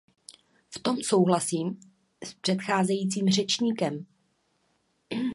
[0.75, 1.79] V tom souhlasím
[2.25, 4.05] s předcházejícím řečníkem.